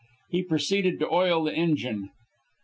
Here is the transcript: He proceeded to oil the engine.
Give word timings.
He 0.31 0.41
proceeded 0.41 0.97
to 0.99 1.11
oil 1.13 1.43
the 1.43 1.53
engine. 1.53 2.09